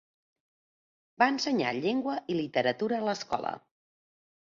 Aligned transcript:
Va 1.23 1.27
ensenyar 1.35 1.75
llengua 1.83 2.17
i 2.35 2.41
literatura 2.41 3.01
a 3.01 3.09
l'escola. 3.13 3.57